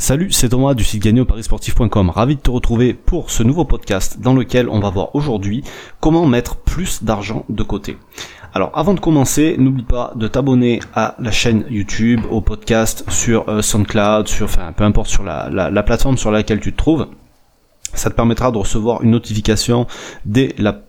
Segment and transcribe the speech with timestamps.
[0.00, 4.32] Salut, c'est Thomas du site gagné Ravi de te retrouver pour ce nouveau podcast dans
[4.32, 5.62] lequel on va voir aujourd'hui
[6.00, 7.98] comment mettre plus d'argent de côté.
[8.54, 13.46] Alors avant de commencer, n'oublie pas de t'abonner à la chaîne YouTube, au podcast sur
[13.50, 17.06] euh, SoundCloud, sur enfin peu importe sur la, la plateforme sur laquelle tu te trouves.
[17.92, 19.86] Ça te permettra de recevoir une notification
[20.24, 20.80] dès la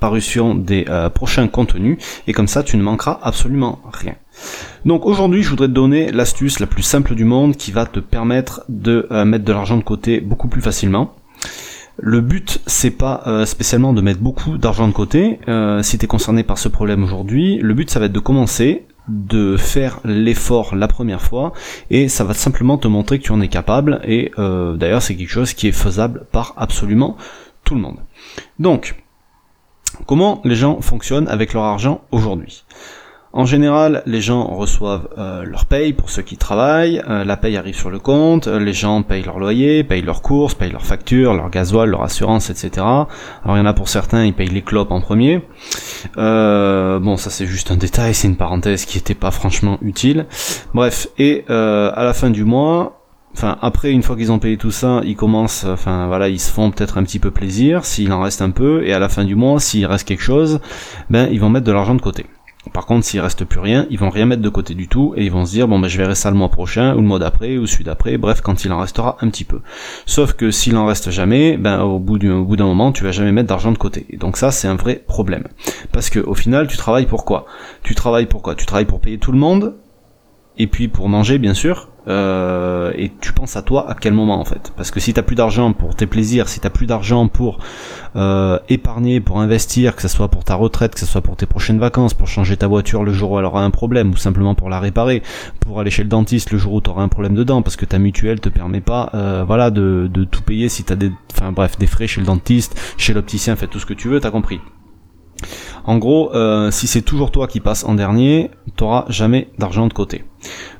[0.00, 4.14] parution des euh, prochains contenus et comme ça tu ne manqueras absolument rien.
[4.84, 8.00] Donc aujourd'hui je voudrais te donner l'astuce la plus simple du monde qui va te
[8.00, 11.14] permettre de euh, mettre de l'argent de côté beaucoup plus facilement.
[11.98, 15.38] Le but c'est pas euh, spécialement de mettre beaucoup d'argent de côté
[15.82, 18.86] si tu es concerné par ce problème aujourd'hui, le but ça va être de commencer
[19.06, 21.52] de faire l'effort la première fois
[21.90, 25.30] et ça va simplement te montrer que tu en es capable et d'ailleurs c'est quelque
[25.30, 27.16] chose qui est faisable par absolument
[27.64, 27.98] tout le monde.
[28.58, 28.96] Donc
[30.06, 32.64] Comment les gens fonctionnent avec leur argent aujourd'hui?
[33.36, 37.56] En général, les gens reçoivent euh, leur paye pour ceux qui travaillent, euh, la paye
[37.56, 40.86] arrive sur le compte, euh, les gens payent leur loyer, payent leurs courses, payent leurs
[40.86, 42.70] factures, leur gasoil, leur assurance, etc.
[42.76, 45.42] Alors il y en a pour certains, ils payent les clopes en premier.
[46.16, 50.26] bon, ça c'est juste un détail, c'est une parenthèse qui était pas franchement utile.
[50.72, 53.00] Bref, et à la fin du mois,
[53.34, 56.52] enfin après une fois qu'ils ont payé tout ça, ils commencent, enfin voilà, ils se
[56.52, 59.24] font peut-être un petit peu plaisir s'il en reste un peu, et à la fin
[59.24, 60.60] du mois, s'il reste quelque chose,
[61.10, 62.26] ben ils vont mettre de l'argent de côté.
[62.72, 65.24] Par contre, s'il reste plus rien, ils vont rien mettre de côté du tout et
[65.24, 67.18] ils vont se dire bon ben je verrai ça le mois prochain ou le mois
[67.18, 69.60] d'après ou celui d'après, bref quand il en restera un petit peu.
[70.06, 73.12] Sauf que s'il en reste jamais, ben au bout d'un bout d'un moment tu vas
[73.12, 74.06] jamais mettre d'argent de côté.
[74.10, 75.46] Et donc ça c'est un vrai problème
[75.92, 77.46] parce que au final tu travailles pour quoi?
[77.82, 78.54] Tu travailles pour quoi?
[78.54, 79.74] Tu travailles pour payer tout le monde
[80.56, 84.38] et puis pour manger bien sûr euh, et tu penses à toi à quel moment
[84.38, 84.72] en fait?
[84.76, 87.58] Parce que si t'as plus d'argent pour tes plaisirs si t'as plus d'argent pour
[88.14, 91.46] euh, épargner pour investir que ce soit pour ta retraite que ce soit pour tes
[91.46, 94.54] prochaines vacances pour changer ta voiture le jour où elle aura un problème ou simplement
[94.54, 95.22] pour la réparer
[95.60, 97.86] pour aller chez le dentiste le jour où tu auras un problème dedans parce que
[97.86, 101.78] ta mutuelle te permet pas euh, voilà de, tout payer si t'as des enfin bref
[101.78, 104.60] des frais chez le dentiste chez l'opticien fais tout ce que tu veux t'as compris?
[105.84, 106.32] En gros,
[106.70, 110.24] si c'est toujours toi qui passes en dernier, t'auras jamais d'argent de côté.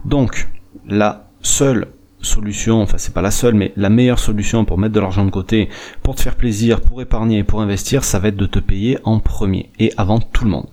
[0.06, 0.48] Donc,
[0.86, 1.88] la seule
[2.24, 5.30] solution, enfin c'est pas la seule, mais la meilleure solution pour mettre de l'argent de
[5.30, 5.68] côté,
[6.02, 9.18] pour te faire plaisir, pour épargner, pour investir, ça va être de te payer en
[9.18, 10.66] premier et avant tout le monde.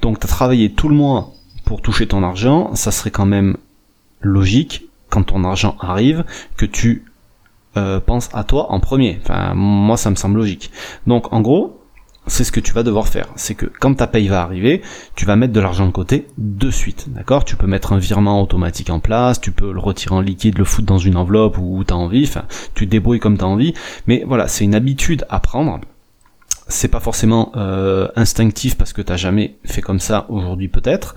[0.00, 1.32] Donc tu as travaillé tout le mois
[1.64, 3.56] pour toucher ton argent, ça serait quand même
[4.20, 6.24] logique quand ton argent arrive
[6.56, 7.04] que tu
[7.76, 9.18] euh, penses à toi en premier.
[9.22, 10.70] Enfin moi ça me semble logique.
[11.06, 11.81] Donc en gros,
[12.26, 13.28] c'est ce que tu vas devoir faire.
[13.36, 14.82] C'est que quand ta paye va arriver,
[15.16, 17.06] tu vas mettre de l'argent de côté de suite.
[17.12, 17.44] D'accord?
[17.44, 20.64] Tu peux mettre un virement automatique en place, tu peux le retirer en liquide, le
[20.64, 22.44] foutre dans une enveloppe où tu as envie, enfin,
[22.74, 23.74] tu débrouilles comme tu as envie.
[24.06, 25.80] Mais voilà, c'est une habitude à prendre.
[26.68, 31.16] C'est pas forcément euh, instinctif parce que t'as jamais fait comme ça aujourd'hui peut-être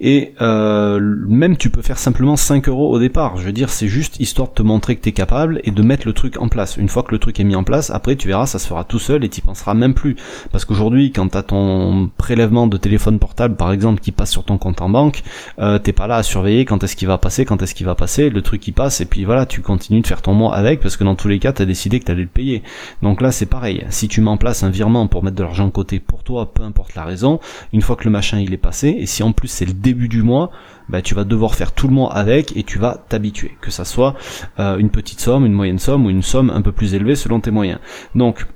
[0.00, 3.36] et euh, même tu peux faire simplement 5 euros au départ.
[3.36, 5.82] Je veux dire, c'est juste histoire de te montrer que tu es capable et de
[5.82, 6.78] mettre le truc en place.
[6.78, 8.84] Une fois que le truc est mis en place, après tu verras, ça se fera
[8.84, 10.16] tout seul et tu penseras même plus.
[10.52, 14.56] Parce qu'aujourd'hui, quand t'as ton prélèvement de téléphone portable, par exemple, qui passe sur ton
[14.56, 15.22] compte en banque,
[15.58, 17.94] euh, t'es pas là à surveiller quand est-ce qu'il va passer, quand est-ce qu'il va
[17.94, 20.80] passer, le truc qui passe, et puis voilà, tu continues de faire ton mois avec,
[20.80, 22.62] parce que dans tous les cas, t'as décidé que t'allais le payer.
[23.02, 23.84] Donc là, c'est pareil.
[23.90, 26.52] Si tu mets en place un virement pour mettre de l'argent de côté pour toi,
[26.52, 27.38] peu importe la raison,
[27.74, 30.08] une fois que le machin il est passé, et si en plus c'est le début
[30.08, 30.50] du mois,
[30.88, 33.56] bah, tu vas devoir faire tout le mois avec et tu vas t'habituer.
[33.60, 34.14] Que ça soit
[34.58, 37.40] euh, une petite somme, une moyenne somme ou une somme un peu plus élevée selon
[37.40, 37.80] tes moyens.
[38.14, 38.46] Donc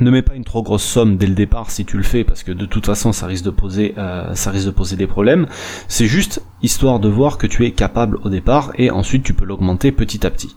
[0.00, 2.42] ne mets pas une trop grosse somme dès le départ si tu le fais parce
[2.42, 5.46] que de toute façon ça risque de poser euh, ça risque de poser des problèmes.
[5.88, 9.44] C'est juste histoire de voir que tu es capable au départ et ensuite tu peux
[9.44, 10.54] l'augmenter petit à petit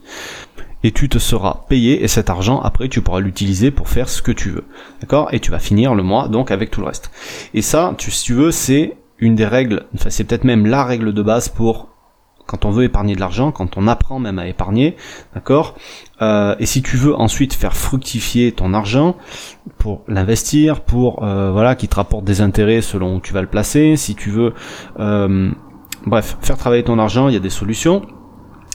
[0.84, 4.22] et tu te seras payé et cet argent après tu pourras l'utiliser pour faire ce
[4.22, 4.64] que tu veux.
[5.00, 5.28] D'accord?
[5.32, 7.10] Et tu vas finir le mois donc avec tout le reste.
[7.54, 10.84] Et ça, tu, si tu veux, c'est une des règles, enfin c'est peut-être même la
[10.84, 11.88] règle de base pour
[12.44, 14.96] quand on veut épargner de l'argent, quand on apprend même à épargner,
[15.32, 15.76] d'accord?
[16.20, 19.16] Euh, Et si tu veux ensuite faire fructifier ton argent
[19.78, 23.46] pour l'investir, pour euh, voilà, qui te rapporte des intérêts selon où tu vas le
[23.46, 24.54] placer, si tu veux,
[24.98, 25.52] euh,
[26.04, 28.02] bref, faire travailler ton argent, il y a des solutions.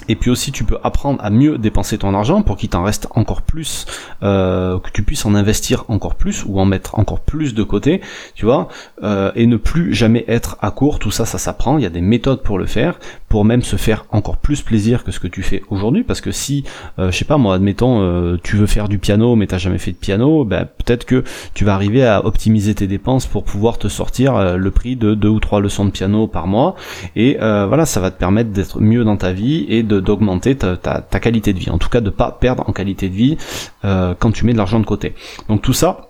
[0.10, 3.08] Et puis aussi, tu peux apprendre à mieux dépenser ton argent pour qu'il t'en reste
[3.12, 3.86] encore plus,
[4.24, 8.02] euh, que tu puisses en investir encore plus ou en mettre encore plus de côté,
[8.36, 8.68] tu vois,
[9.04, 11.00] euh, et ne plus jamais être à court.
[11.00, 11.78] Tout ça, ça s'apprend.
[11.78, 13.00] Il y a des méthodes pour le faire,
[13.30, 16.04] pour même se faire encore plus plaisir que ce que tu fais aujourd'hui.
[16.04, 16.64] Parce que si,
[17.00, 19.78] euh, je sais pas moi, admettons, euh, tu veux faire du piano, mais t'as jamais
[19.78, 21.24] fait de piano, ben peut-être que
[21.54, 25.14] tu vas arriver à optimiser tes dépenses pour pouvoir te sortir euh, le prix de
[25.14, 26.76] deux ou trois leçons de piano par mois.
[27.16, 31.02] Et voilà, ça va te permettre d'être mieux dans ta vie et de d'augmenter ta,
[31.20, 33.38] qualité de vie, en tout cas de pas perdre en qualité de vie
[33.86, 35.14] euh, quand tu mets de l'argent de côté.
[35.50, 36.04] Donc tout ça,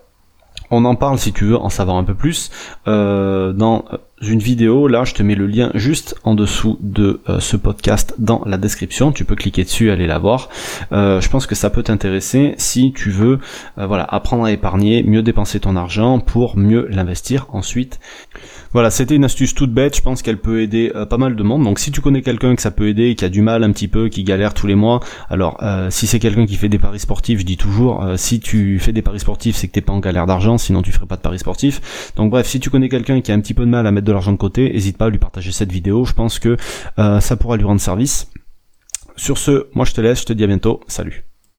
[0.69, 2.51] On en parle si tu veux en savoir un peu plus
[2.89, 3.85] euh, dans
[4.19, 4.89] une vidéo.
[4.89, 8.57] Là, je te mets le lien juste en dessous de euh, ce podcast dans la
[8.57, 9.13] description.
[9.13, 10.49] Tu peux cliquer dessus, aller la voir.
[10.91, 13.39] Je pense que ça peut t'intéresser si tu veux,
[13.77, 18.01] voilà, apprendre à épargner, mieux dépenser ton argent pour mieux l'investir ensuite.
[18.77, 21.41] Voilà, c'était une astuce toute bête, je pense qu'elle peut aider euh, pas mal de
[21.41, 21.63] monde.
[21.63, 23.87] Donc si tu connais quelqu'un que ça peut aider, qui a du mal un petit
[23.87, 24.99] peu, qui galère tous les mois,
[25.31, 28.39] alors euh, si c'est quelqu'un qui fait des paris sportifs, je dis toujours, euh, si
[28.39, 31.07] tu fais des paris sportifs, c'est que t'es pas en galère d'argent, sinon tu ferais
[31.07, 32.13] pas de paris sportifs.
[32.17, 34.05] Donc bref, si tu connais quelqu'un qui a un petit peu de mal à mettre
[34.05, 36.55] de l'argent de côté, n'hésite pas à lui partager cette vidéo, je pense que
[36.97, 38.29] ça pourra lui rendre service.
[39.15, 41.26] Sur ce, moi je te laisse, je te dis à bientôt, salut.